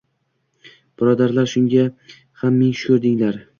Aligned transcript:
Birodarlar! 1.01 1.51
Shunga 1.53 1.85
ham 2.43 2.59
ming 2.65 2.75
shukr 2.83 3.07
denglar 3.07 3.43